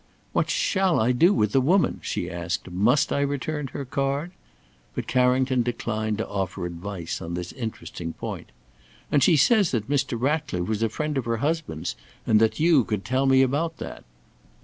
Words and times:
"What 0.33 0.49
shall 0.49 0.99
I 0.99 1.11
do 1.11 1.31
with 1.31 1.51
the 1.51 1.61
woman?" 1.61 1.99
she 2.01 2.27
asked; 2.27 2.71
"must 2.71 3.13
I 3.13 3.19
return 3.19 3.67
her 3.67 3.85
card?" 3.85 4.31
But 4.95 5.05
Carrington 5.05 5.61
declined 5.61 6.17
to 6.17 6.27
offer 6.27 6.65
advice 6.65 7.21
on 7.21 7.35
this 7.35 7.51
interesting 7.51 8.13
point. 8.13 8.47
"And 9.11 9.21
she 9.21 9.37
says 9.37 9.69
that 9.69 9.91
Mr. 9.91 10.19
Ratcliffe 10.19 10.67
was 10.67 10.81
a 10.81 10.89
friend 10.89 11.19
of 11.19 11.25
her 11.25 11.37
husband's 11.37 11.95
and 12.25 12.39
that 12.39 12.59
you 12.59 12.83
could 12.83 13.05
tell 13.05 13.27
me 13.27 13.43
about 13.43 13.77
that." 13.77 14.03